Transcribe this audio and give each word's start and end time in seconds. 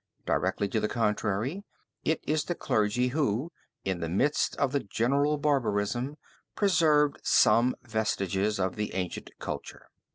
Directly 0.25 0.67
to 0.69 0.79
the 0.79 0.87
contrary, 0.87 1.63
it 2.03 2.21
is 2.25 2.45
the 2.45 2.55
clergy 2.55 3.09
who, 3.09 3.51
in 3.85 3.99
the 3.99 4.09
midst 4.09 4.55
of 4.57 4.71
the 4.71 4.79
general 4.79 5.37
barbarism, 5.37 6.17
preserved 6.55 7.19
some 7.21 7.75
vestiges 7.83 8.59
of 8.59 8.77
the 8.77 8.95
ancient 8.95 9.29
culture. 9.37 9.89